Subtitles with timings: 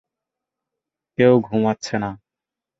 [1.17, 2.09] কেউ ঘুমাচ্ছে না।